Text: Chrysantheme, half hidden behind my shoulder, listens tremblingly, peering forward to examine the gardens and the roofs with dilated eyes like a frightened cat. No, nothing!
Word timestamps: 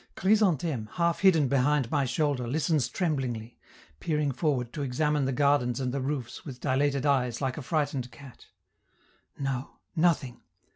Chrysantheme, 0.15 0.87
half 0.93 1.19
hidden 1.19 1.47
behind 1.47 1.91
my 1.91 2.05
shoulder, 2.05 2.47
listens 2.47 2.87
tremblingly, 2.89 3.59
peering 3.99 4.31
forward 4.31 4.73
to 4.73 4.81
examine 4.81 5.25
the 5.25 5.31
gardens 5.31 5.79
and 5.79 5.93
the 5.93 6.01
roofs 6.01 6.43
with 6.43 6.59
dilated 6.59 7.05
eyes 7.05 7.39
like 7.39 7.55
a 7.55 7.61
frightened 7.61 8.09
cat. 8.09 8.47
No, 9.37 9.77
nothing! 9.95 10.41